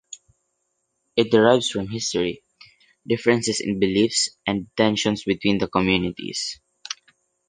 It 1.15 1.29
derives 1.29 1.69
from 1.69 1.87
history, 1.89 2.43
differences 3.07 3.61
in 3.61 3.79
beliefs, 3.79 4.35
and 4.47 4.65
tensions 4.75 5.23
between 5.25 5.59
the 5.59 5.67
communities. 5.67 6.59